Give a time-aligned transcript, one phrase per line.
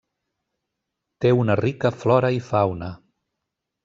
[1.25, 2.89] Té una rica flora i fauna.